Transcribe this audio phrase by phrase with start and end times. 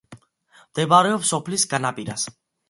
[0.61, 2.25] მდებარეობს სოფლის განაპირას.